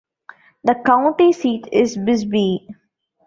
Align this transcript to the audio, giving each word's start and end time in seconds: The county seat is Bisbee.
The 0.63 0.81
county 0.83 1.31
seat 1.31 1.67
is 1.71 1.95
Bisbee. 1.95 2.67